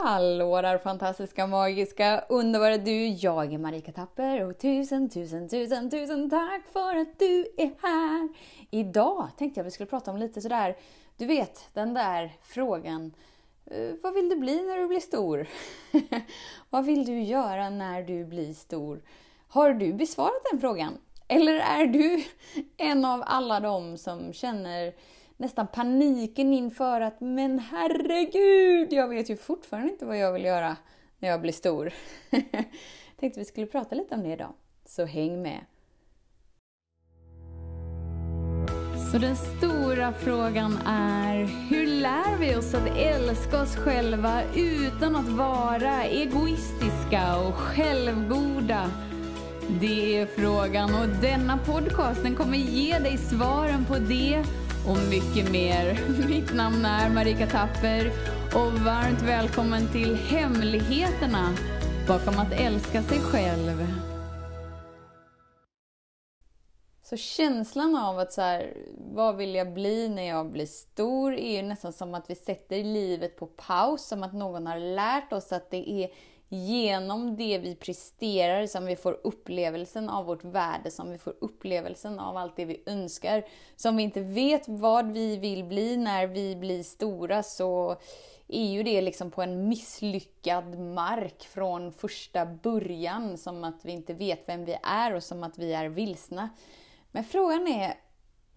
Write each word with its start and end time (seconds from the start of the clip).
Hallå 0.00 0.62
där 0.62 0.78
fantastiska, 0.78 1.46
magiska, 1.46 2.24
underbara 2.28 2.76
du! 2.76 3.06
Jag 3.06 3.52
är 3.54 3.58
Marika 3.58 3.92
Tapper 3.92 4.44
och 4.44 4.58
tusen, 4.58 5.08
tusen, 5.08 5.48
tusen, 5.48 5.90
tusen 5.90 6.30
tack 6.30 6.62
för 6.72 6.96
att 6.96 7.18
du 7.18 7.46
är 7.56 7.70
här! 7.82 8.28
Idag 8.70 9.28
tänkte 9.38 9.60
jag 9.60 9.64
vi 9.64 9.70
skulle 9.70 9.86
prata 9.86 10.10
om 10.10 10.16
lite 10.16 10.40
sådär, 10.40 10.76
du 11.16 11.26
vet 11.26 11.68
den 11.72 11.94
där 11.94 12.32
frågan 12.42 13.14
eh, 13.66 13.94
vad 14.02 14.14
vill 14.14 14.28
du 14.28 14.36
bli 14.36 14.62
när 14.62 14.78
du 14.78 14.88
blir 14.88 15.00
stor? 15.00 15.48
vad 16.70 16.84
vill 16.84 17.04
du 17.04 17.22
göra 17.22 17.70
när 17.70 18.02
du 18.02 18.24
blir 18.24 18.54
stor? 18.54 19.02
Har 19.48 19.72
du 19.72 19.92
besvarat 19.92 20.46
den 20.50 20.60
frågan? 20.60 20.98
Eller 21.28 21.54
är 21.54 21.86
du 21.86 22.24
en 22.76 23.04
av 23.04 23.22
alla 23.26 23.60
dem 23.60 23.98
som 23.98 24.32
känner 24.32 24.94
nästan 25.38 25.66
paniken 25.66 26.52
inför 26.52 27.00
att 27.00 27.20
men 27.20 27.58
herregud, 27.58 28.92
jag 28.92 29.08
vet 29.08 29.30
ju 29.30 29.36
fortfarande 29.36 29.92
inte 29.92 30.06
vad 30.06 30.18
jag 30.18 30.32
vill 30.32 30.44
göra 30.44 30.76
när 31.18 31.28
jag 31.28 31.40
blir 31.40 31.52
stor. 31.52 31.92
Tänkte 33.20 33.40
vi 33.40 33.44
skulle 33.44 33.66
prata 33.66 33.94
lite 33.94 34.14
om 34.14 34.22
det 34.22 34.32
idag, 34.32 34.52
så 34.86 35.04
häng 35.04 35.42
med! 35.42 35.60
Så 39.12 39.18
den 39.18 39.36
stora 39.36 40.12
frågan 40.12 40.78
är, 40.86 41.44
hur 41.70 41.86
lär 41.86 42.38
vi 42.38 42.56
oss 42.56 42.74
att 42.74 42.96
älska 42.96 43.62
oss 43.62 43.76
själva 43.76 44.42
utan 44.56 45.16
att 45.16 45.28
vara 45.28 46.04
egoistiska 46.04 47.38
och 47.38 47.54
självgoda? 47.54 48.90
Det 49.80 50.18
är 50.18 50.26
frågan 50.26 50.94
och 50.94 51.08
denna 51.22 51.58
podcast 51.58 52.22
den 52.22 52.34
kommer 52.34 52.58
ge 52.58 52.98
dig 52.98 53.18
svaren 53.18 53.84
på 53.84 53.94
det 53.98 54.44
och 54.88 54.98
mycket 55.10 55.52
mer. 55.52 55.98
Mitt 56.28 56.54
namn 56.54 56.84
är 56.84 57.10
Marika 57.10 57.46
Tapper 57.46 58.12
och 58.54 58.72
varmt 58.72 59.22
välkommen 59.22 59.92
till 59.92 60.14
Hemligheterna 60.14 61.54
bakom 62.08 62.38
att 62.38 62.52
älska 62.52 63.02
sig 63.02 63.18
själv. 63.18 63.86
Så 67.02 67.16
känslan 67.16 67.96
av 67.96 68.18
att 68.18 68.32
så 68.32 68.40
här, 68.40 68.76
vad 69.14 69.36
vill 69.36 69.54
jag 69.54 69.74
bli 69.74 70.08
när 70.08 70.22
jag 70.22 70.52
blir 70.52 70.66
stor 70.66 71.34
är 71.34 71.56
ju 71.56 71.62
nästan 71.62 71.92
som 71.92 72.14
att 72.14 72.30
vi 72.30 72.34
sätter 72.34 72.84
livet 72.84 73.36
på 73.36 73.46
paus, 73.46 74.08
som 74.08 74.22
att 74.22 74.34
någon 74.34 74.66
har 74.66 74.78
lärt 74.78 75.32
oss 75.32 75.52
att 75.52 75.70
det 75.70 75.90
är 75.90 76.10
genom 76.48 77.36
det 77.36 77.58
vi 77.58 77.74
presterar 77.74 78.66
som 78.66 78.86
vi 78.86 78.96
får 78.96 79.20
upplevelsen 79.24 80.08
av 80.08 80.24
vårt 80.24 80.44
värde, 80.44 80.90
som 80.90 81.10
vi 81.10 81.18
får 81.18 81.34
upplevelsen 81.40 82.20
av 82.20 82.36
allt 82.36 82.56
det 82.56 82.64
vi 82.64 82.82
önskar. 82.86 83.44
Så 83.76 83.88
om 83.88 83.96
vi 83.96 84.02
inte 84.02 84.20
vet 84.20 84.68
vad 84.68 85.12
vi 85.12 85.36
vill 85.36 85.64
bli 85.64 85.96
när 85.96 86.26
vi 86.26 86.56
blir 86.56 86.82
stora 86.82 87.42
så 87.42 87.96
är 88.48 88.66
ju 88.66 88.82
det 88.82 89.02
liksom 89.02 89.30
på 89.30 89.42
en 89.42 89.68
misslyckad 89.68 90.78
mark 90.78 91.42
från 91.44 91.92
första 91.92 92.46
början, 92.46 93.38
som 93.38 93.64
att 93.64 93.84
vi 93.84 93.92
inte 93.92 94.14
vet 94.14 94.48
vem 94.48 94.64
vi 94.64 94.78
är 94.82 95.14
och 95.14 95.22
som 95.22 95.42
att 95.42 95.58
vi 95.58 95.72
är 95.72 95.88
vilsna. 95.88 96.48
Men 97.10 97.24
frågan 97.24 97.68
är, 97.68 97.94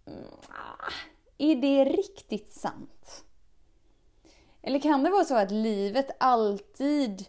mm, 0.06 0.24
är 1.38 1.56
det 1.56 1.86
riktigt 1.86 2.54
sant? 2.54 3.24
Eller 4.62 4.80
kan 4.80 5.04
det 5.04 5.10
vara 5.10 5.24
så 5.24 5.36
att 5.36 5.52
livet 5.52 6.10
alltid 6.20 7.26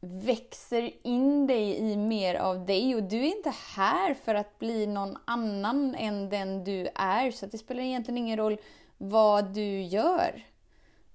växer 0.00 0.90
in 1.02 1.46
dig 1.46 1.78
i 1.78 1.96
mer 1.96 2.34
av 2.34 2.66
dig 2.66 2.94
och 2.94 3.02
du 3.02 3.18
är 3.18 3.36
inte 3.36 3.52
här 3.76 4.14
för 4.14 4.34
att 4.34 4.58
bli 4.58 4.86
någon 4.86 5.18
annan 5.24 5.94
än 5.94 6.28
den 6.28 6.64
du 6.64 6.88
är. 6.94 7.30
Så 7.30 7.46
det 7.46 7.58
spelar 7.58 7.82
egentligen 7.82 8.18
ingen 8.18 8.36
roll 8.36 8.58
vad 8.98 9.54
du 9.54 9.82
gör 9.82 10.44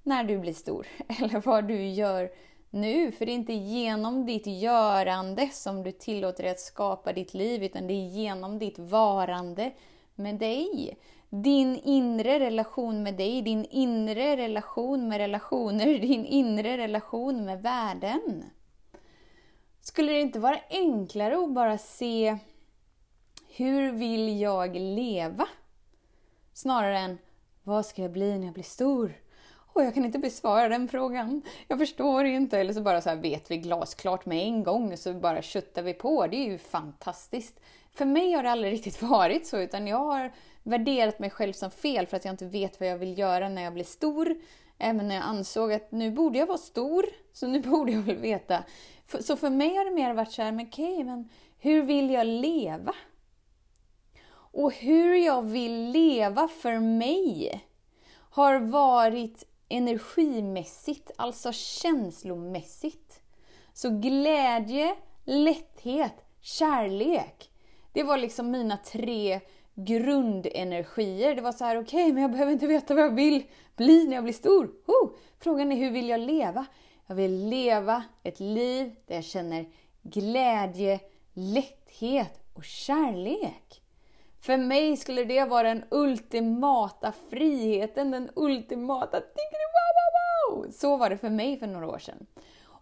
när 0.03 0.23
du 0.23 0.37
blir 0.37 0.53
stor 0.53 0.87
eller 1.19 1.41
vad 1.41 1.67
du 1.67 1.87
gör 1.87 2.31
nu. 2.69 3.11
För 3.11 3.25
det 3.25 3.31
är 3.31 3.35
inte 3.35 3.53
genom 3.53 4.25
ditt 4.25 4.47
görande 4.47 5.49
som 5.51 5.83
du 5.83 5.91
tillåter 5.91 6.43
dig 6.43 6.51
att 6.51 6.59
skapa 6.59 7.13
ditt 7.13 7.33
liv 7.33 7.63
utan 7.63 7.87
det 7.87 7.93
är 7.93 8.07
genom 8.07 8.59
ditt 8.59 8.79
varande 8.79 9.71
med 10.15 10.35
dig. 10.35 10.97
Din 11.29 11.79
inre 11.83 12.39
relation 12.39 13.03
med 13.03 13.13
dig, 13.17 13.41
din 13.41 13.65
inre 13.65 14.37
relation 14.37 15.07
med 15.07 15.17
relationer, 15.17 15.85
din 15.99 16.25
inre 16.25 16.77
relation 16.77 17.45
med 17.45 17.61
världen. 17.61 18.43
Skulle 19.87 20.11
det 20.11 20.21
inte 20.21 20.39
vara 20.39 20.59
enklare 20.69 21.43
att 21.43 21.53
bara 21.53 21.77
se 21.77 22.37
hur 23.49 23.91
vill 23.91 24.39
jag 24.39 24.75
leva? 24.75 25.47
Snarare 26.53 26.99
än 26.99 27.17
vad 27.63 27.85
ska 27.85 28.01
jag 28.01 28.11
bli 28.11 28.37
när 28.37 28.45
jag 28.45 28.53
blir 28.53 28.63
stor? 28.63 29.13
Och 29.73 29.83
jag 29.83 29.93
kan 29.93 30.05
inte 30.05 30.19
besvara 30.19 30.69
den 30.69 30.87
frågan. 30.87 31.41
Jag 31.67 31.79
förstår 31.79 32.25
inte. 32.25 32.59
Eller 32.59 32.73
så 32.73 32.81
bara 32.81 33.01
så 33.01 33.15
vet 33.15 33.51
vi 33.51 33.57
glasklart 33.57 34.25
med 34.25 34.43
en 34.47 34.63
gång 34.63 34.91
och 34.91 34.99
så 34.99 35.13
bara 35.13 35.41
köttar 35.41 35.83
vi 35.83 35.93
på. 35.93 36.27
Det 36.27 36.37
är 36.37 36.51
ju 36.51 36.57
fantastiskt. 36.57 37.59
För 37.93 38.05
mig 38.05 38.33
har 38.33 38.43
det 38.43 38.51
aldrig 38.51 38.73
riktigt 38.73 39.01
varit 39.01 39.47
så, 39.47 39.57
utan 39.57 39.87
jag 39.87 39.97
har 39.97 40.31
värderat 40.63 41.19
mig 41.19 41.29
själv 41.29 41.53
som 41.53 41.71
fel 41.71 42.07
för 42.07 42.17
att 42.17 42.25
jag 42.25 42.33
inte 42.33 42.45
vet 42.45 42.79
vad 42.79 42.89
jag 42.89 42.97
vill 42.97 43.17
göra 43.17 43.49
när 43.49 43.61
jag 43.61 43.73
blir 43.73 43.83
stor. 43.83 44.35
Även 44.77 45.07
när 45.07 45.15
jag 45.15 45.23
ansåg 45.23 45.73
att 45.73 45.91
nu 45.91 46.11
borde 46.11 46.39
jag 46.39 46.47
vara 46.47 46.57
stor, 46.57 47.05
så 47.33 47.47
nu 47.47 47.59
borde 47.65 47.91
jag 47.91 48.01
väl 48.01 48.17
veta. 48.17 48.63
Så 49.19 49.35
för 49.35 49.49
mig 49.49 49.75
har 49.75 49.85
det 49.85 49.91
mer 49.91 50.13
varit 50.13 50.31
så 50.31 50.41
här, 50.41 50.51
men 50.51 50.67
okej, 50.67 50.93
okay, 50.93 51.03
men 51.03 51.29
hur 51.57 51.83
vill 51.83 52.09
jag 52.09 52.27
leva? 52.27 52.95
Och 54.31 54.73
hur 54.73 55.15
jag 55.15 55.41
vill 55.41 55.91
leva 55.91 56.47
för 56.47 56.79
mig 56.79 57.61
har 58.29 58.59
varit 58.59 59.43
energimässigt, 59.69 61.11
alltså 61.15 61.51
känslomässigt. 61.51 63.21
Så 63.73 63.89
glädje, 63.89 64.95
lätthet, 65.23 66.25
kärlek. 66.41 67.49
Det 67.93 68.03
var 68.03 68.17
liksom 68.17 68.51
mina 68.51 68.77
tre 68.77 69.39
grundenergier. 69.75 71.35
Det 71.35 71.41
var 71.41 71.51
så 71.51 71.65
här, 71.65 71.77
okej, 71.77 72.03
okay, 72.03 72.13
men 72.13 72.21
jag 72.21 72.31
behöver 72.31 72.51
inte 72.51 72.67
veta 72.67 72.95
vad 72.95 73.03
jag 73.03 73.15
vill 73.15 73.43
bli 73.75 74.07
när 74.07 74.15
jag 74.15 74.23
blir 74.23 74.33
stor. 74.33 74.71
Oh, 74.87 75.11
frågan 75.39 75.71
är 75.71 75.75
hur 75.75 75.91
vill 75.91 76.09
jag 76.09 76.19
leva? 76.19 76.65
Jag 77.07 77.15
vill 77.15 77.49
leva 77.49 78.03
ett 78.23 78.39
liv 78.39 78.95
där 79.05 79.15
jag 79.15 79.23
känner 79.23 79.65
glädje, 80.01 80.99
lätthet 81.33 82.39
och 82.53 82.63
kärlek. 82.63 83.81
För 84.41 84.57
mig 84.57 84.97
skulle 84.97 85.23
det 85.23 85.45
vara 85.45 85.67
den 85.67 85.83
ultimata 85.91 87.13
friheten, 87.29 88.11
den 88.11 88.29
ultimata 88.35 89.21
wow, 90.49 90.71
Så 90.71 90.97
var 90.97 91.09
det 91.09 91.17
för 91.17 91.29
mig 91.29 91.59
för 91.59 91.67
några 91.67 91.87
år 91.87 91.99
sedan. 91.99 92.25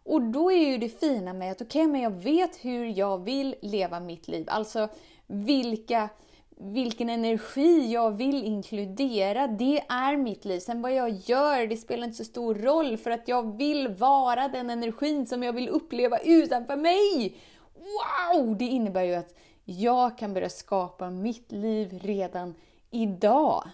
Och 0.03 0.21
då 0.21 0.51
är 0.51 0.71
ju 0.71 0.77
det 0.77 0.99
fina 0.99 1.33
med 1.33 1.51
att 1.51 1.61
okej, 1.61 1.81
okay, 1.81 1.91
men 1.91 2.01
jag 2.01 2.11
vet 2.11 2.65
hur 2.65 2.97
jag 2.97 3.23
vill 3.23 3.55
leva 3.61 3.99
mitt 3.99 4.27
liv. 4.27 4.45
Alltså 4.49 4.89
vilka 5.27 6.09
vilken 6.57 7.09
energi 7.09 7.91
jag 7.91 8.11
vill 8.11 8.43
inkludera, 8.43 9.47
det 9.47 9.83
är 9.89 10.17
mitt 10.17 10.45
liv. 10.45 10.59
Sen 10.59 10.81
vad 10.81 10.93
jag 10.93 11.09
gör, 11.09 11.67
det 11.67 11.77
spelar 11.77 12.03
inte 12.03 12.17
så 12.17 12.23
stor 12.23 12.55
roll 12.55 12.97
för 12.97 13.11
att 13.11 13.27
jag 13.27 13.57
vill 13.57 13.87
vara 13.87 14.47
den 14.47 14.69
energin 14.69 15.25
som 15.25 15.43
jag 15.43 15.53
vill 15.53 15.69
uppleva 15.69 16.17
utanför 16.17 16.75
mig. 16.75 17.37
Wow! 17.73 18.57
Det 18.57 18.65
innebär 18.65 19.03
ju 19.03 19.15
att 19.15 19.35
jag 19.65 20.17
kan 20.17 20.33
börja 20.33 20.49
skapa 20.49 21.09
mitt 21.09 21.51
liv 21.51 21.99
redan 22.03 22.55
idag. 22.91 23.69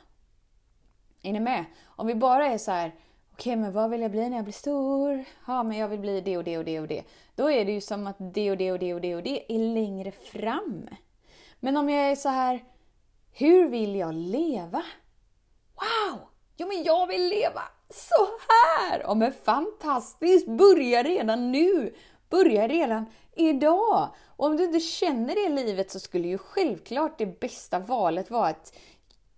Är 1.23 1.34
ni 1.34 1.40
med? 1.40 1.66
Om 1.85 2.07
vi 2.07 2.16
bara 2.16 2.46
är 2.46 2.57
så 2.57 2.72
här, 2.72 2.96
okej 3.34 3.51
okay, 3.51 3.56
men 3.56 3.73
vad 3.73 3.90
vill 3.90 4.01
jag 4.01 4.11
bli 4.11 4.29
när 4.29 4.38
jag 4.38 4.46
blir 4.46 4.53
stor? 4.53 5.23
Ja 5.47 5.63
men 5.63 5.78
jag 5.78 5.88
vill 5.88 6.00
bli 6.00 6.22
det 6.22 6.38
och 6.38 6.44
det 6.44 6.57
och 6.57 6.66
det 6.66 6.79
och 6.79 6.88
det. 6.88 7.03
Då 7.35 7.51
är 7.51 7.66
det 7.66 7.72
ju 7.72 7.81
som 7.81 8.07
att 8.07 8.16
det 8.19 8.51
och 8.51 8.57
det 8.57 8.72
och 8.72 8.79
det 8.79 8.94
och 8.94 9.01
det 9.01 9.16
och 9.16 9.23
det 9.23 9.56
är 9.56 9.73
längre 9.73 10.11
fram. 10.11 10.90
Men 11.59 11.78
om 11.78 11.90
jag 11.90 12.12
är 12.12 12.16
så 12.16 12.30
här, 12.30 12.64
hur 13.31 13.70
vill 13.70 13.96
jag 13.96 14.14
leva? 14.14 14.84
Wow! 15.75 16.20
Jo, 16.58 16.68
men 16.68 16.84
jag 16.84 17.08
vill 17.08 17.30
leva 17.30 17.62
så 17.90 18.28
här! 18.47 19.00
Ja, 19.00 19.14
men 19.14 19.34
fantastiskt! 19.34 20.47
Börja 20.47 21.03
redan 21.03 21.52
nu! 21.52 21.96
Börja 22.29 22.67
redan 22.67 23.06
idag! 23.35 24.09
Och 24.35 24.46
om 24.46 24.58
du 24.58 24.64
inte 24.64 24.79
känner 24.79 25.35
det 25.35 25.64
livet 25.64 25.91
så 25.91 26.00
skulle 26.00 26.28
ju 26.28 26.38
självklart 26.38 27.17
det 27.17 27.40
bästa 27.40 27.79
valet 27.79 28.32
vara 28.32 28.47
att 28.47 28.73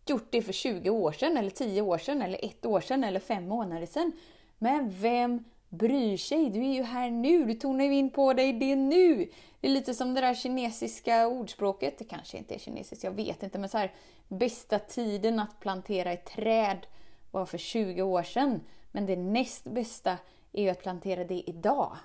gjort 0.06 0.28
det 0.30 0.42
för 0.42 0.54
20 0.54 0.90
år 0.90 1.12
sedan, 1.12 1.38
eller 1.38 1.50
10 1.50 1.82
år 1.82 1.98
sedan, 1.98 2.22
eller 2.22 2.46
ett 2.46 2.66
år 2.66 2.82
sedan, 2.82 3.04
eller 3.04 3.20
fem 3.20 3.48
månader 3.48 3.86
sedan. 3.86 4.12
Men 4.58 4.90
vem 4.90 5.44
bryr 5.72 6.18
sig? 6.18 6.50
Du 6.50 6.60
är 6.60 6.74
ju 6.74 6.84
här 6.84 7.10
nu, 7.10 7.46
du 7.46 7.54
tonar 7.54 7.86
ju 7.86 7.94
in 7.94 8.10
på 8.10 8.34
dig 8.34 8.54
det 8.54 8.76
nu. 8.76 9.30
Det 9.62 9.68
är 9.68 9.72
lite 9.72 9.94
som 9.94 10.14
det 10.14 10.22
där 10.22 10.34
kinesiska 10.34 11.28
ordspråket, 11.28 11.98
det 11.98 12.04
kanske 12.04 12.38
inte 12.38 12.56
är 12.56 12.60
kinesiskt, 12.60 13.04
jag 13.04 13.12
vet 13.12 13.44
inte, 13.44 13.60
men 13.60 13.70
så 13.70 13.78
här, 13.78 13.94
bästa 14.28 14.80
tiden 14.80 15.40
att 15.40 15.60
plantera 15.60 16.12
ett 16.12 16.26
träd 16.26 16.88
var 17.32 17.46
för 17.46 17.58
20 17.58 18.02
år 18.02 18.24
sedan, 18.24 18.62
men 18.92 19.06
det 19.06 19.16
näst 19.16 19.64
bästa 19.64 20.18
är 20.52 20.64
ju 20.64 20.70
att 20.70 20.82
plantera 20.82 21.24
det 21.24 21.50
idag. 21.50 21.98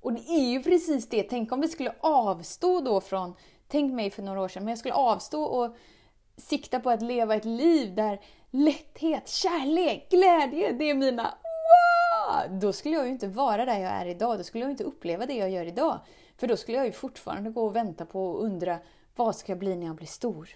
Och 0.00 0.12
det 0.12 0.28
är 0.28 0.50
ju 0.50 0.62
precis 0.62 1.08
det, 1.08 1.22
tänk 1.22 1.52
om 1.52 1.60
vi 1.60 1.68
skulle 1.68 1.94
avstå 2.00 2.80
då 2.80 3.00
från, 3.00 3.34
tänk 3.68 3.92
mig 3.92 4.10
för 4.10 4.22
några 4.22 4.40
år 4.40 4.48
sedan, 4.48 4.64
men 4.64 4.72
jag 4.72 4.78
skulle 4.78 4.94
avstå 4.94 5.42
och 5.42 5.76
sikta 6.36 6.80
på 6.80 6.90
att 6.90 7.02
leva 7.02 7.34
ett 7.34 7.44
liv 7.44 7.94
där 7.94 8.20
lätthet, 8.50 9.28
kärlek, 9.28 10.10
glädje, 10.10 10.72
det 10.72 10.90
är 10.90 10.94
mina 10.94 11.34
då 12.50 12.72
skulle 12.72 12.94
jag 12.94 13.06
ju 13.06 13.12
inte 13.12 13.28
vara 13.28 13.64
där 13.64 13.78
jag 13.78 13.90
är 13.90 14.06
idag. 14.06 14.38
Då 14.38 14.44
skulle 14.44 14.64
jag 14.64 14.70
inte 14.70 14.84
uppleva 14.84 15.26
det 15.26 15.34
jag 15.34 15.50
gör 15.50 15.66
idag. 15.66 15.98
För 16.36 16.46
då 16.46 16.56
skulle 16.56 16.76
jag 16.76 16.86
ju 16.86 16.92
fortfarande 16.92 17.50
gå 17.50 17.66
och 17.66 17.76
vänta 17.76 18.06
på 18.06 18.26
och 18.26 18.44
undra, 18.44 18.78
vad 19.16 19.36
ska 19.36 19.52
jag 19.52 19.58
bli 19.58 19.76
när 19.76 19.86
jag 19.86 19.96
blir 19.96 20.06
stor? 20.06 20.48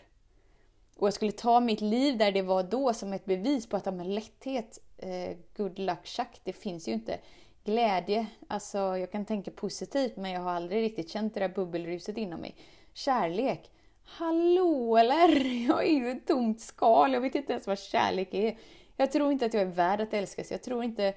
Och 0.96 1.06
jag 1.06 1.14
skulle 1.14 1.32
ta 1.32 1.60
mitt 1.60 1.80
liv 1.80 2.18
där 2.18 2.32
det 2.32 2.42
var 2.42 2.62
då 2.62 2.94
som 2.94 3.12
ett 3.12 3.24
bevis 3.24 3.68
på 3.68 3.76
att 3.76 3.94
med 3.94 4.06
lätthet, 4.06 4.78
eh, 4.98 5.36
good 5.56 5.78
luck 5.78 6.06
Chuck, 6.06 6.40
det 6.44 6.52
finns 6.52 6.88
ju 6.88 6.92
inte. 6.92 7.18
Glädje, 7.64 8.26
alltså 8.48 8.78
jag 8.78 9.12
kan 9.12 9.24
tänka 9.24 9.50
positivt 9.50 10.16
men 10.16 10.30
jag 10.30 10.40
har 10.40 10.50
aldrig 10.50 10.82
riktigt 10.82 11.10
känt 11.10 11.34
det 11.34 11.40
där 11.40 11.48
bubbelruset 11.48 12.16
inom 12.16 12.40
mig. 12.40 12.54
Kärlek, 12.92 13.70
hallå 14.04 14.96
eller? 14.96 15.44
Jag 15.68 15.84
är 15.84 15.92
ju 15.92 16.10
ett 16.10 16.26
tomt 16.26 16.60
skal, 16.60 17.12
jag 17.12 17.20
vet 17.20 17.34
inte 17.34 17.52
ens 17.52 17.66
vad 17.66 17.78
kärlek 17.78 18.34
är. 18.34 18.58
Jag 18.96 19.12
tror 19.12 19.32
inte 19.32 19.46
att 19.46 19.54
jag 19.54 19.62
är 19.62 19.66
värd 19.66 20.00
att 20.00 20.14
älskas, 20.14 20.50
jag 20.50 20.62
tror 20.62 20.84
inte 20.84 21.14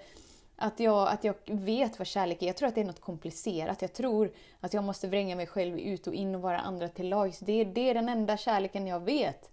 att 0.58 0.80
jag, 0.80 1.08
att 1.08 1.24
jag 1.24 1.36
vet 1.46 2.00
vad 2.00 2.08
kärlek 2.08 2.42
är. 2.42 2.48
Jag 2.48 2.58
tror 2.58 2.70
att 2.70 2.76
det 2.76 2.82
är 2.82 2.86
något 2.86 3.02
komplicerat. 3.02 3.82
Jag 3.82 3.94
tror 3.94 4.32
att 4.60 4.74
jag 4.74 4.84
måste 4.84 5.08
vränga 5.08 5.36
mig 5.36 5.48
själv 5.48 5.80
ut 5.80 6.08
och 6.08 6.14
in 6.14 6.36
och 6.36 6.42
vara 6.42 6.60
andra 6.60 6.88
till 6.88 7.10
lags. 7.10 7.40
Det, 7.40 7.64
det 7.64 7.90
är 7.90 7.94
den 7.94 8.10
enda 8.10 8.38
kärleken 8.38 8.88
jag 8.88 9.00
vet. 9.00 9.52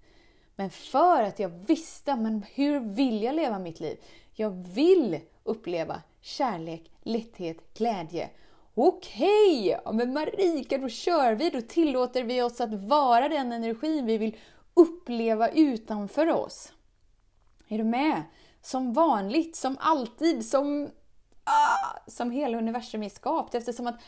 Men 0.56 0.70
för 0.70 1.22
att 1.22 1.38
jag 1.38 1.48
visste, 1.48 2.16
men 2.16 2.44
hur 2.54 2.80
vill 2.80 3.22
jag 3.22 3.34
leva 3.34 3.58
mitt 3.58 3.80
liv? 3.80 3.96
Jag 4.32 4.50
vill 4.50 5.20
uppleva 5.42 6.02
kärlek, 6.20 6.90
lätthet, 7.02 7.74
glädje. 7.74 8.28
Okej, 8.74 9.78
okay, 9.84 9.96
men 9.96 10.12
Marika, 10.12 10.78
då 10.78 10.88
kör 10.88 11.32
vi. 11.34 11.50
Då 11.50 11.60
tillåter 11.60 12.22
vi 12.22 12.42
oss 12.42 12.60
att 12.60 12.74
vara 12.74 13.28
den 13.28 13.52
energin 13.52 14.06
vi 14.06 14.18
vill 14.18 14.36
uppleva 14.74 15.48
utanför 15.48 16.28
oss. 16.28 16.72
Är 17.68 17.78
du 17.78 17.84
med? 17.84 18.22
Som 18.64 18.92
vanligt, 18.92 19.56
som 19.56 19.76
alltid, 19.80 20.46
som, 20.46 20.90
ah, 21.44 21.98
som 22.06 22.30
hela 22.30 22.58
universum 22.58 23.02
är 23.02 23.08
skapat 23.08 23.54
eftersom 23.54 23.86
att 23.86 24.00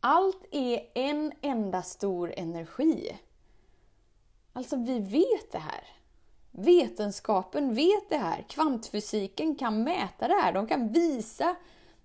allt 0.00 0.44
är 0.50 0.90
en 0.94 1.32
enda 1.40 1.82
stor 1.82 2.34
energi. 2.36 3.18
Alltså, 4.52 4.76
vi 4.76 4.98
vet 4.98 5.52
det 5.52 5.58
här. 5.58 5.84
Vetenskapen 6.50 7.74
vet 7.74 8.08
det 8.08 8.16
här. 8.16 8.44
Kvantfysiken 8.48 9.56
kan 9.56 9.82
mäta 9.82 10.28
det 10.28 10.34
här. 10.34 10.52
De 10.52 10.66
kan 10.66 10.92
visa 10.92 11.56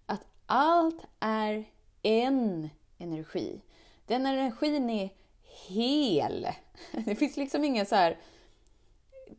att 0.05 0.25
allt 0.45 1.05
är 1.19 1.65
en 2.01 2.69
energi. 2.97 3.61
Den 4.05 4.25
energin 4.25 4.89
är 4.89 5.09
hel. 5.67 6.47
Det 7.05 7.15
finns 7.15 7.37
liksom 7.37 7.63
inga 7.63 7.85
så 7.85 7.95
här 7.95 8.17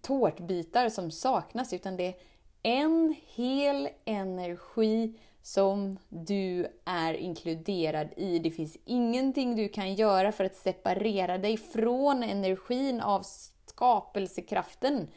tårtbitar 0.02 0.88
som 0.88 1.10
saknas, 1.10 1.72
utan 1.72 1.96
det 1.96 2.06
är 2.06 2.14
en 2.62 3.16
hel 3.26 3.88
energi 4.04 5.20
som 5.42 5.98
du 6.08 6.66
är 6.84 7.14
inkluderad 7.14 8.08
i. 8.16 8.38
Det 8.38 8.50
finns 8.50 8.76
ingenting 8.84 9.56
du 9.56 9.68
kan 9.68 9.94
göra 9.94 10.32
för 10.32 10.44
att 10.44 10.56
separera 10.56 11.38
dig 11.38 11.56
från 11.56 12.22
energin 12.22 13.00
av 13.00 13.22
skapelsekraften. 13.66 15.08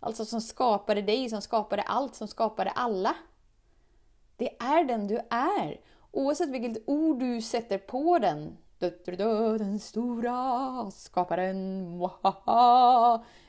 Alltså 0.00 0.24
som 0.24 0.40
skapade 0.40 1.02
dig, 1.02 1.30
som 1.30 1.42
skapade 1.42 1.82
allt, 1.82 2.14
som 2.14 2.28
skapade 2.28 2.70
alla. 2.70 3.14
Det 4.36 4.56
är 4.58 4.84
den 4.84 5.08
du 5.08 5.20
är. 5.30 5.80
Oavsett 6.10 6.48
vilket 6.48 6.82
ord 6.86 7.18
du 7.18 7.42
sätter 7.42 7.78
på 7.78 8.18
den. 8.18 8.56
Den 8.78 9.78
stora 9.78 10.90
skaparen. 10.90 12.00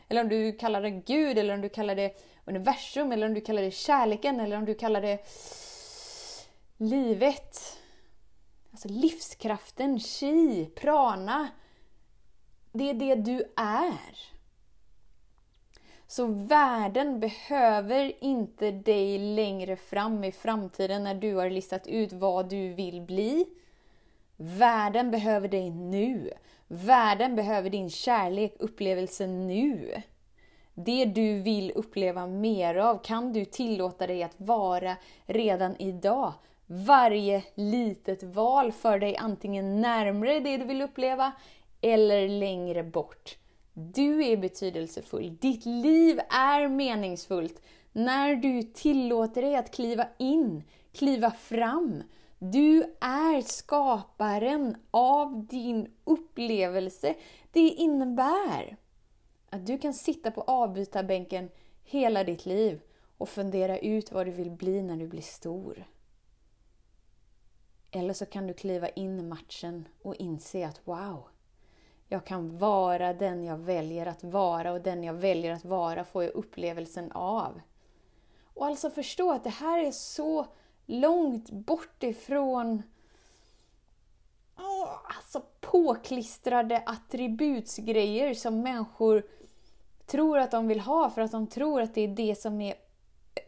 Eller 0.07 0.21
om 0.21 0.29
du 0.29 0.51
kallar 0.51 0.81
det 0.81 0.89
Gud, 0.89 1.37
eller 1.37 1.53
om 1.53 1.61
du 1.61 1.69
kallar 1.69 1.95
det 1.95 2.17
universum, 2.45 3.11
eller 3.11 3.27
om 3.27 3.33
du 3.33 3.41
kallar 3.41 3.61
det 3.61 3.71
kärleken, 3.71 4.39
eller 4.39 4.57
om 4.57 4.65
du 4.65 4.75
kallar 4.75 5.01
det 5.01 5.19
livet. 6.77 7.77
Alltså 8.71 8.87
livskraften, 8.87 9.99
chi, 9.99 10.65
prana. 10.75 11.47
Det 12.71 12.89
är 12.89 12.93
det 12.93 13.15
du 13.15 13.43
är. 13.55 14.35
Så 16.07 16.25
världen 16.25 17.19
behöver 17.19 18.23
inte 18.23 18.71
dig 18.71 19.17
längre 19.17 19.75
fram 19.75 20.23
i 20.23 20.31
framtiden 20.31 21.03
när 21.03 21.15
du 21.15 21.35
har 21.35 21.49
listat 21.49 21.87
ut 21.87 22.13
vad 22.13 22.49
du 22.49 22.73
vill 22.73 23.01
bli. 23.01 23.45
Världen 24.37 25.11
behöver 25.11 25.47
dig 25.47 25.69
nu. 25.69 26.31
Världen 26.67 27.35
behöver 27.35 27.69
din 27.69 27.89
kärlek, 27.89 28.55
upplevelse 28.59 29.27
nu. 29.27 30.01
Det 30.75 31.05
du 31.05 31.39
vill 31.39 31.71
uppleva 31.75 32.27
mer 32.27 32.75
av 32.75 32.97
kan 33.03 33.33
du 33.33 33.45
tillåta 33.45 34.07
dig 34.07 34.23
att 34.23 34.35
vara 34.37 34.95
redan 35.25 35.75
idag. 35.79 36.33
Varje 36.65 37.43
litet 37.55 38.23
val 38.23 38.71
för 38.71 38.99
dig 38.99 39.17
antingen 39.17 39.81
närmre 39.81 40.39
det 40.39 40.57
du 40.57 40.65
vill 40.65 40.81
uppleva 40.81 41.31
eller 41.81 42.27
längre 42.27 42.83
bort. 42.83 43.37
Du 43.73 44.25
är 44.25 44.37
betydelsefull. 44.37 45.37
Ditt 45.41 45.65
liv 45.65 46.19
är 46.29 46.67
meningsfullt 46.67 47.61
när 47.91 48.35
du 48.35 48.63
tillåter 48.63 49.41
dig 49.41 49.55
att 49.55 49.75
kliva 49.75 50.07
in, 50.17 50.63
kliva 50.93 51.31
fram. 51.31 52.03
Du 52.39 52.83
är 53.01 53.41
skaparen 53.41 54.75
av 54.91 55.45
din 55.45 55.87
upplevelse. 56.03 57.15
Det 57.51 57.59
innebär 57.59 58.77
att 59.55 59.65
du 59.65 59.77
kan 59.77 59.93
sitta 59.93 60.31
på 60.31 60.41
avbytarbänken 60.41 61.49
hela 61.83 62.23
ditt 62.23 62.45
liv 62.45 62.81
och 63.17 63.29
fundera 63.29 63.77
ut 63.77 64.11
vad 64.11 64.27
du 64.27 64.31
vill 64.31 64.51
bli 64.51 64.81
när 64.81 64.97
du 64.97 65.07
blir 65.07 65.21
stor. 65.21 65.85
Eller 67.91 68.13
så 68.13 68.25
kan 68.25 68.47
du 68.47 68.53
kliva 68.53 68.89
in 68.89 69.19
i 69.19 69.23
matchen 69.23 69.87
och 70.01 70.15
inse 70.15 70.67
att 70.67 70.87
wow, 70.87 71.27
jag 72.07 72.25
kan 72.25 72.57
vara 72.57 73.13
den 73.13 73.43
jag 73.43 73.57
väljer 73.57 74.05
att 74.05 74.23
vara 74.23 74.71
och 74.71 74.81
den 74.81 75.03
jag 75.03 75.13
väljer 75.13 75.51
att 75.51 75.65
vara 75.65 76.03
får 76.03 76.23
jag 76.23 76.33
upplevelsen 76.33 77.11
av. 77.11 77.61
Och 78.43 78.65
alltså 78.65 78.89
förstå 78.89 79.31
att 79.31 79.43
det 79.43 79.49
här 79.49 79.85
är 79.85 79.91
så 79.91 80.45
långt 80.85 81.49
bort 81.49 82.03
ifrån 82.03 82.83
oh, 84.57 84.89
alltså 85.03 85.41
påklistrade 85.61 86.83
attributsgrejer 86.85 88.33
som 88.33 88.61
människor 88.61 89.23
tror 90.05 90.39
att 90.39 90.51
de 90.51 90.67
vill 90.67 90.79
ha 90.79 91.09
för 91.09 91.21
att 91.21 91.31
de 91.31 91.47
tror 91.47 91.81
att 91.81 91.93
det 91.93 92.01
är 92.01 92.07
det 92.07 92.35
som 92.35 92.61
är, 92.61 92.75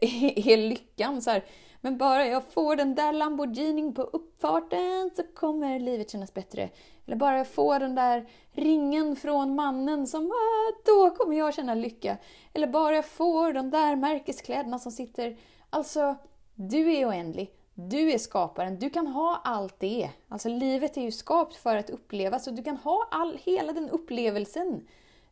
är 0.50 0.56
lyckan. 0.56 1.22
Så 1.22 1.30
här, 1.30 1.44
men 1.80 1.98
bara 1.98 2.26
jag 2.26 2.44
får 2.52 2.76
den 2.76 2.94
där 2.94 3.12
Lamborghinin 3.12 3.94
på 3.94 4.02
uppfarten 4.02 5.10
så 5.16 5.22
kommer 5.34 5.80
livet 5.80 6.10
kännas 6.10 6.34
bättre. 6.34 6.70
Eller 7.06 7.16
bara 7.16 7.38
jag 7.38 7.48
får 7.48 7.78
den 7.78 7.94
där 7.94 8.28
ringen 8.52 9.16
från 9.16 9.54
mannen 9.54 10.06
som, 10.06 10.26
ah, 10.26 10.72
då 10.84 11.10
kommer 11.10 11.36
jag 11.36 11.54
känna 11.54 11.74
lycka. 11.74 12.16
Eller 12.54 12.66
bara 12.66 12.94
jag 12.94 13.06
får 13.06 13.52
de 13.52 13.70
där 13.70 13.96
märkeskläderna 13.96 14.78
som 14.78 14.92
sitter. 14.92 15.36
Alltså, 15.70 16.16
du 16.54 16.92
är 16.92 17.08
oändlig. 17.08 17.54
Du 17.74 18.10
är 18.12 18.18
skaparen. 18.18 18.78
Du 18.78 18.90
kan 18.90 19.06
ha 19.06 19.40
allt 19.44 19.80
det. 19.80 20.10
Alltså 20.28 20.48
livet 20.48 20.96
är 20.96 21.02
ju 21.02 21.12
skapt 21.12 21.56
för 21.56 21.76
att 21.76 21.90
upplevas 21.90 22.44
så 22.44 22.50
du 22.50 22.62
kan 22.62 22.76
ha 22.76 23.08
all, 23.10 23.38
hela 23.44 23.72
den 23.72 23.90
upplevelsen. 23.90 24.86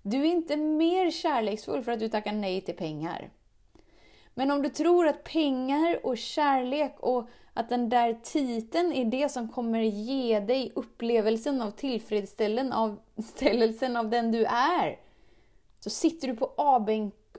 Du 0.08 0.20
är 0.20 0.24
inte 0.24 0.56
mer 0.56 1.10
kärleksfull 1.10 1.82
för 1.82 1.92
att 1.92 2.00
du 2.00 2.08
tackar 2.08 2.32
nej 2.32 2.60
till 2.60 2.76
pengar. 2.76 3.30
Men 4.34 4.50
om 4.50 4.62
du 4.62 4.68
tror 4.68 5.06
att 5.06 5.24
pengar 5.24 6.06
och 6.06 6.18
kärlek 6.18 6.96
och 7.00 7.28
att 7.54 7.68
den 7.68 7.88
där 7.88 8.18
titeln 8.22 8.92
är 8.92 9.04
det 9.04 9.28
som 9.28 9.48
kommer 9.48 9.80
ge 9.80 10.40
dig 10.40 10.72
upplevelsen 10.74 11.62
av 11.62 11.70
tillfredsställelsen 11.70 13.96
av 13.96 14.10
den 14.10 14.32
du 14.32 14.44
är. 14.44 14.98
Så 15.80 15.90
sitter 15.90 16.28
du 16.28 16.36
på 16.36 16.52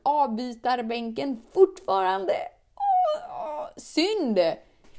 avbytarbänken 0.03 1.41
fortfarande. 1.53 2.33
Åh, 2.75 3.67
synd! 3.77 4.39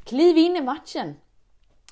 Kliv 0.04 0.38
in 0.38 0.56
i 0.56 0.62
matchen. 0.62 1.14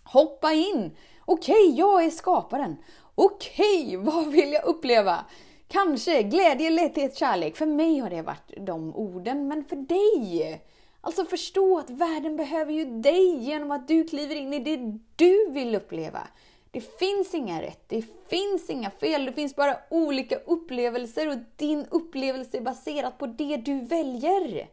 Hoppa 0.05 0.53
in. 0.53 0.97
Okej, 1.25 1.69
okay, 1.69 1.79
jag 1.79 2.05
är 2.05 2.11
skaparen. 2.11 2.77
Okej, 3.15 3.97
okay, 3.97 3.97
vad 4.13 4.27
vill 4.27 4.53
jag 4.53 4.65
uppleva? 4.65 5.25
Kanske 5.69 6.23
glädje, 6.23 6.71
lätthet, 6.71 7.17
kärlek. 7.17 7.57
För 7.57 7.67
mig 7.67 7.99
har 7.99 8.11
det 8.11 8.23
varit 8.23 8.53
de 8.57 8.97
orden, 8.97 9.49
men 9.49 9.65
för 9.65 9.77
dig? 9.77 10.63
Alltså 11.01 11.25
förstå 11.25 11.79
att 11.79 11.91
världen 11.91 12.37
behöver 12.37 12.73
ju 12.73 12.85
dig 12.85 13.37
genom 13.37 13.71
att 13.71 13.89
du 13.89 14.05
kliver 14.05 14.35
in 14.35 14.55
i 14.55 14.59
det 14.59 14.99
du 15.17 15.51
vill 15.51 15.75
uppleva. 15.75 16.29
Det 16.71 16.81
finns 16.99 17.35
inga 17.35 17.63
rätt, 17.63 17.89
det 17.89 18.05
finns 18.29 18.71
inga 18.71 18.91
fel, 18.91 19.25
det 19.25 19.33
finns 19.33 19.57
bara 19.57 19.77
olika 19.91 20.37
upplevelser 20.37 21.29
och 21.29 21.37
din 21.57 21.87
upplevelse 21.91 22.57
är 22.57 22.61
baserad 22.61 23.19
på 23.19 23.27
det 23.27 23.57
du 23.57 23.81
väljer. 23.81 24.69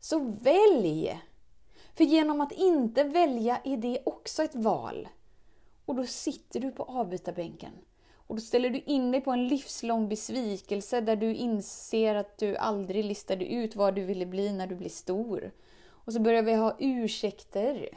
Så 0.00 0.18
välj! 0.40 1.20
För 1.94 2.04
genom 2.04 2.40
att 2.40 2.52
inte 2.52 3.04
välja 3.04 3.60
är 3.64 3.76
det 3.76 4.02
också 4.04 4.42
ett 4.42 4.54
val. 4.54 5.08
Och 5.84 5.94
då 5.94 6.06
sitter 6.06 6.60
du 6.60 6.70
på 6.70 6.82
avbytarbänken 6.82 7.72
och 8.32 8.36
då 8.36 8.42
ställer 8.42 8.70
du 8.70 8.82
in 8.86 9.12
dig 9.12 9.20
på 9.20 9.30
en 9.30 9.48
livslång 9.48 10.08
besvikelse 10.08 11.00
där 11.00 11.16
du 11.16 11.34
inser 11.34 12.14
att 12.14 12.38
du 12.38 12.56
aldrig 12.56 13.04
listade 13.04 13.52
ut 13.52 13.76
vad 13.76 13.94
du 13.94 14.04
ville 14.04 14.26
bli 14.26 14.52
när 14.52 14.66
du 14.66 14.74
blir 14.74 14.88
stor. 14.88 15.50
Och 15.88 16.12
så 16.12 16.20
börjar 16.20 16.42
vi 16.42 16.54
ha 16.54 16.76
ursäkter. 16.78 17.88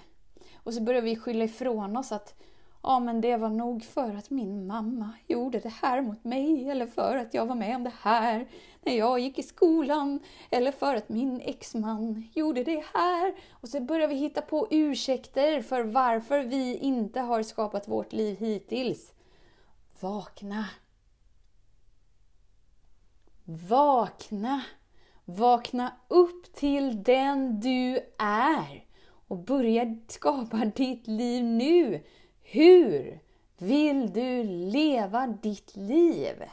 Och 0.63 0.73
så 0.73 0.81
börjar 0.81 1.01
vi 1.01 1.15
skylla 1.15 1.43
ifrån 1.43 1.97
oss 1.97 2.11
att 2.11 2.35
ja, 2.83 2.99
men 2.99 3.21
det 3.21 3.37
var 3.37 3.49
nog 3.49 3.83
för 3.83 4.15
att 4.15 4.29
min 4.29 4.67
mamma 4.67 5.09
gjorde 5.27 5.59
det 5.59 5.73
här 5.81 6.01
mot 6.01 6.23
mig 6.23 6.69
eller 6.69 6.87
för 6.87 7.17
att 7.17 7.33
jag 7.33 7.45
var 7.45 7.55
med 7.55 7.75
om 7.75 7.83
det 7.83 7.93
här 8.01 8.47
när 8.81 8.93
jag 8.93 9.19
gick 9.19 9.39
i 9.39 9.43
skolan 9.43 10.19
eller 10.49 10.71
för 10.71 10.95
att 10.95 11.09
min 11.09 11.41
exman 11.41 12.29
gjorde 12.33 12.63
det 12.63 12.83
här. 12.93 13.33
Och 13.51 13.69
så 13.69 13.79
börjar 13.79 14.07
vi 14.07 14.15
hitta 14.15 14.41
på 14.41 14.67
ursäkter 14.71 15.61
för 15.61 15.83
varför 15.83 16.43
vi 16.43 16.77
inte 16.77 17.19
har 17.19 17.43
skapat 17.43 17.87
vårt 17.87 18.13
liv 18.13 18.37
hittills. 18.39 19.14
Vakna! 19.99 20.65
Vakna! 23.45 24.61
Vakna 25.25 25.95
upp 26.07 26.53
till 26.53 27.03
den 27.03 27.59
du 27.59 27.99
är 28.17 28.85
och 29.27 29.37
börja 29.37 29.97
skapa 30.07 30.57
ditt 30.57 31.07
liv 31.07 31.43
nu. 31.43 32.03
Hur 32.41 33.19
vill 33.57 34.13
du 34.13 34.43
leva 34.43 35.27
ditt 35.27 35.75
liv? 35.75 36.43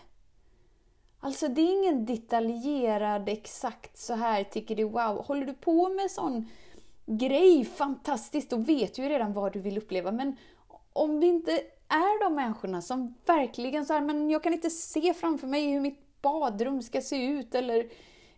Alltså 1.21 1.49
det 1.49 1.61
är 1.61 1.73
ingen 1.73 2.07
detaljerad 2.07 3.29
exakt 3.29 3.99
så 3.99 4.15
här 4.15 4.45
tycker 4.45 4.77
du 4.77 4.85
wow. 4.85 5.25
Håller 5.27 5.47
du 5.47 5.55
på 5.55 5.89
med 5.89 6.11
sån 6.11 6.49
grej, 7.07 7.65
fantastiskt, 7.65 8.51
då 8.51 8.57
vet 8.57 8.95
du 8.95 9.03
ju 9.03 9.09
redan 9.09 9.33
vad 9.33 9.53
du 9.53 9.61
vill 9.61 9.79
uppleva. 9.79 10.13
Men 10.13 10.37
om 10.93 11.21
vi 11.21 11.27
inte 11.27 11.61
är 11.93 12.25
de 12.25 12.35
människorna 12.35 12.83
som 12.83 13.15
verkligen 13.27 13.87
så 13.87 13.93
här, 13.93 14.01
men 14.01 14.31
jag 14.31 14.43
kan 14.43 14.53
inte 14.53 14.71
se 14.71 15.15
framför 15.15 15.47
mig 15.47 15.71
hur 15.71 15.81
mitt 15.81 16.23
badrum 16.23 16.83
ska 16.83 17.01
se 17.01 17.27
ut 17.27 17.55
eller 17.55 17.91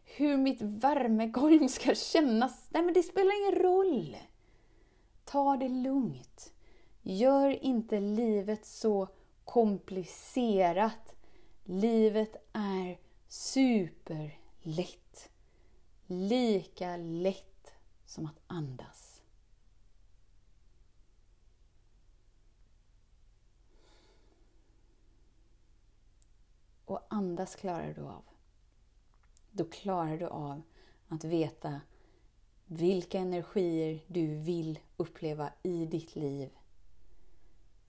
hur 0.05 0.37
mitt 0.37 0.63
värmegolv 0.63 1.69
ska 1.69 1.95
kännas. 1.95 2.69
Nej 2.71 2.83
men 2.83 2.95
det 2.95 3.03
spelar 3.03 3.41
ingen 3.41 3.63
roll. 3.63 4.17
Ta 5.25 5.57
det 5.57 5.69
lugnt. 5.69 6.53
Gör 7.03 7.65
inte 7.65 8.01
livet 8.01 8.67
så 8.67 9.09
komplicerat. 9.45 11.15
Livet 11.65 12.37
är 12.53 12.99
superlätt. 13.29 15.31
Lika 16.07 16.97
lätt 16.97 17.75
som 18.07 18.27
att 18.27 18.41
andas. 18.47 19.04
Och 26.95 27.01
andas 27.09 27.57
klarar 27.57 27.95
du 27.95 28.03
av. 28.03 28.23
Då 29.51 29.65
klarar 29.65 30.19
du 30.19 30.27
av 30.27 30.63
att 31.09 31.25
veta 31.25 31.81
vilka 32.67 33.19
energier 33.19 34.05
du 34.07 34.27
vill 34.27 34.79
uppleva 34.97 35.53
i 35.63 35.87
ditt 35.87 36.17
liv 36.17 36.51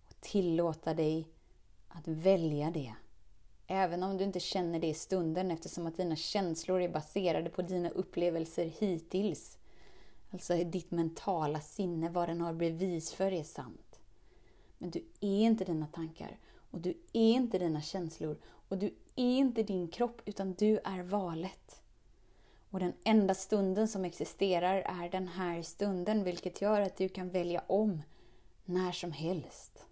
Och 0.07 0.21
tillåta 0.21 0.93
dig 0.93 1.29
att 1.87 2.07
välja 2.07 2.71
det. 2.71 2.95
Även 3.67 4.03
om 4.03 4.17
du 4.17 4.23
inte 4.23 4.39
känner 4.39 4.79
det 4.79 4.87
i 4.87 4.93
stunden 4.93 5.51
eftersom 5.51 5.87
att 5.87 5.97
dina 5.97 6.15
känslor 6.15 6.81
är 6.81 6.89
baserade 6.89 7.49
på 7.49 7.61
dina 7.61 7.89
upplevelser 7.89 8.65
hittills. 8.65 9.57
Alltså 10.31 10.55
ditt 10.55 10.91
mentala 10.91 11.59
sinne, 11.59 12.09
vad 12.09 12.29
den 12.29 12.41
har 12.41 12.53
bevis 12.53 13.13
för 13.13 13.31
är 13.31 13.43
sant. 13.43 13.99
Men 14.77 14.89
du 14.91 14.99
är 15.19 15.41
inte 15.41 15.65
dina 15.65 15.87
tankar 15.87 16.37
och 16.75 16.81
du 16.81 16.89
är 17.13 17.31
inte 17.31 17.57
dina 17.57 17.81
känslor 17.81 18.37
och 18.69 18.77
du 18.77 18.85
är 19.15 19.37
inte 19.37 19.63
din 19.63 19.87
kropp 19.87 20.21
utan 20.25 20.53
du 20.53 20.79
är 20.83 21.03
valet. 21.03 21.81
Och 22.69 22.79
den 22.79 22.93
enda 23.03 23.33
stunden 23.33 23.87
som 23.87 24.05
existerar 24.05 24.75
är 24.75 25.09
den 25.09 25.27
här 25.27 25.61
stunden 25.61 26.23
vilket 26.23 26.61
gör 26.61 26.81
att 26.81 26.97
du 26.97 27.09
kan 27.09 27.29
välja 27.29 27.63
om 27.67 28.01
när 28.65 28.91
som 28.91 29.11
helst. 29.11 29.85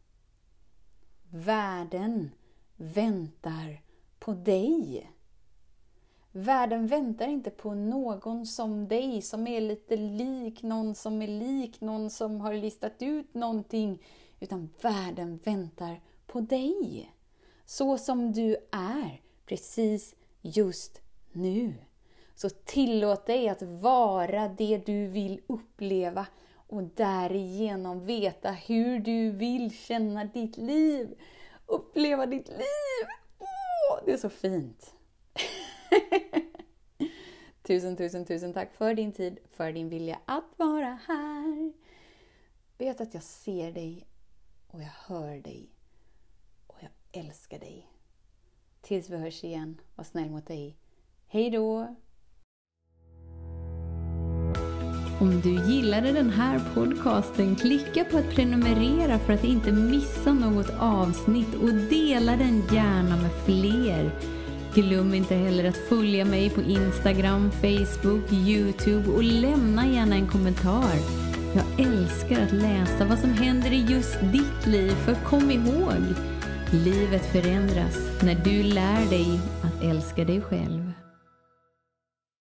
Världen 1.30 2.32
väntar 2.75 3.82
på 4.20 4.34
dig. 4.34 5.12
Världen 6.32 6.88
väntar 6.88 7.28
inte 7.28 7.50
på 7.50 7.74
någon 7.74 8.46
som 8.46 8.88
dig, 8.88 9.22
som 9.22 9.48
är 9.48 9.62
lite 9.62 9.96
lik 9.96 10.63
någon 10.63 10.96
som 10.96 11.22
är 11.22 11.28
lik 11.28 11.82
någon 11.82 12.10
som 12.10 12.42
har 12.42 12.54
listat 12.54 13.02
ut 13.02 13.34
någonting. 13.34 14.04
Utan 14.40 14.70
världen 14.82 15.40
väntar 15.44 16.02
på 16.34 16.42
dig. 16.42 17.13
Så 17.66 17.98
som 17.98 18.32
du 18.32 18.56
är, 18.72 19.22
precis 19.46 20.16
just 20.42 21.02
nu. 21.32 21.74
Så 22.36 22.50
tillåt 22.50 23.25
dig 23.25 23.50
att 23.50 23.62
vara 23.62 24.48
det 24.48 24.78
du 24.86 25.08
vill 25.08 25.42
uppleva 25.48 26.28
och 26.68 26.84
därigenom 26.84 28.06
veta 28.06 28.52
hur 28.52 29.00
du 29.00 29.32
vill 29.32 29.78
känna 29.78 30.25
ditt 30.25 30.58
liv. 30.58 31.16
Uppleva 31.66 32.25
ditt 32.25 32.48
liv! 32.48 33.08
Åh, 33.40 34.00
det 34.06 34.12
är 34.12 34.18
så 34.18 34.30
fint! 34.30 34.96
tusen, 37.63 37.98
tusen, 37.98 38.25
tusen 38.25 38.54
tack 38.54 38.75
för 38.75 38.94
din 38.94 39.12
tid, 39.12 39.40
för 39.52 39.72
din 39.72 39.90
vilja 39.90 40.20
att 40.25 40.54
vara 40.58 41.00
här. 41.08 41.74
Vet 42.78 43.02
att 43.02 43.13
jag 43.13 43.24
ser 43.24 43.72
dig 43.72 44.08
och 44.68 44.82
jag 44.82 44.94
hör 45.08 45.38
dig 45.38 45.73
älskar 47.13 47.60
dig. 47.60 47.88
Tills 48.82 49.10
vi 49.10 49.17
hörs 49.17 49.43
igen, 49.43 49.82
var 49.96 50.03
snäll 50.03 50.29
mot 50.29 50.48
dig. 50.48 50.77
Hej 51.27 51.50
då! 51.50 51.96
Om 55.22 55.41
du 55.41 55.74
gillade 55.74 56.12
den 56.12 56.29
här 56.29 56.62
podcasten, 56.74 57.55
klicka 57.55 58.03
på 58.03 58.17
att 58.17 58.36
prenumerera 58.36 59.20
för 59.20 59.34
att 59.34 59.43
inte 59.43 59.72
missa 59.72 60.34
något 60.34 60.70
avsnitt 60.79 61.55
och 61.55 61.74
dela 61.74 62.36
den 62.36 62.63
gärna 62.72 63.17
med 63.17 63.32
fler. 63.46 64.12
Glöm 64.74 65.13
inte 65.13 65.36
heller 65.36 65.70
att 65.70 65.77
följa 65.77 66.25
mig 66.25 66.50
på 66.50 66.62
Instagram, 66.62 67.51
Facebook, 67.51 68.32
Youtube 68.32 69.12
och 69.12 69.24
lämna 69.24 69.88
gärna 69.88 70.15
en 70.15 70.27
kommentar. 70.27 70.96
Jag 71.55 71.88
älskar 71.88 72.41
att 72.41 72.51
läsa 72.51 73.05
vad 73.05 73.20
som 73.20 73.29
händer 73.29 73.72
i 73.72 73.86
just 73.89 74.20
ditt 74.22 74.65
liv, 74.65 74.91
för 74.91 75.15
kom 75.15 75.51
ihåg, 75.51 76.33
livet 76.74 77.25
förändras 77.32 77.98
när 78.24 78.36
du 78.36 78.63
lär 78.63 79.10
dig 79.10 79.39
att 79.62 79.84
älska 79.84 80.25
dig 80.25 80.42
själv. 80.42 81.03